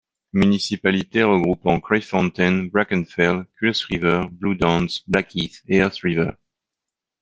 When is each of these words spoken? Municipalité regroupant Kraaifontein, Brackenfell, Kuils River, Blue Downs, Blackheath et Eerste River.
Municipalité 0.33 1.21
regroupant 1.21 1.79
Kraaifontein, 1.79 2.71
Brackenfell, 2.73 3.45
Kuils 3.55 3.83
River, 3.87 4.29
Blue 4.31 4.55
Downs, 4.55 5.03
Blackheath 5.07 5.61
et 5.67 5.75
Eerste 5.75 6.01
River. 6.01 6.31